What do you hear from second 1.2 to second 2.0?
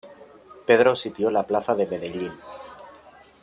la plaza de